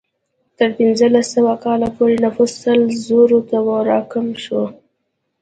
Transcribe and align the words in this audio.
تر 0.57 0.69
پنځلس 0.77 1.25
سوه 1.35 1.53
کال 1.65 1.81
پورې 1.97 2.15
نفوس 2.25 2.51
سل 2.63 2.79
زرو 3.05 3.39
ته 3.49 3.57
راکم 3.89 4.27
شو. 4.43 4.61